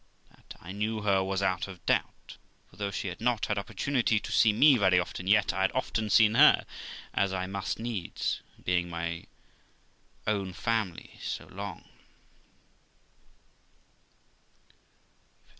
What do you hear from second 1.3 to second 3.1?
out of doubt; for though she